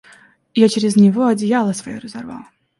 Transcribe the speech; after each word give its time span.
Я 0.55 0.67
через 0.67 0.95
него 0.95 1.27
одеяло 1.27 1.73
свое 1.73 1.99
разорвал. 1.99 2.41